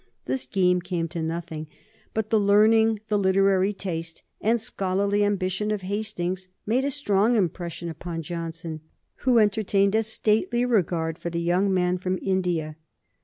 [0.25, 1.67] The scheme came to nothing,
[2.15, 7.87] but the learning, the literary taste, and scholarly ambition of Hastings made a strong impression
[7.87, 8.81] upon Johnson,
[9.17, 12.77] who entertained a stately regard for the young man from India.